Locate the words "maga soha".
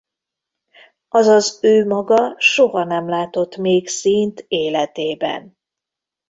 1.85-2.83